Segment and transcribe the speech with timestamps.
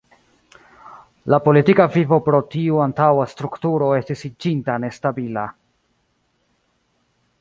[1.33, 5.45] La politika vivo pro tiu antaŭa strukturo estis iĝinta nestabila.